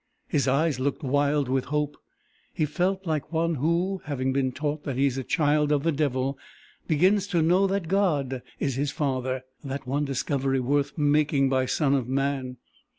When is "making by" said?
10.97-11.67